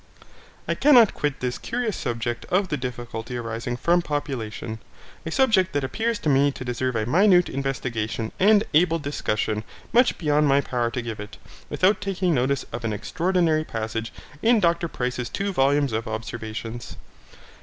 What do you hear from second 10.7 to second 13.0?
to give it, without taking notice of an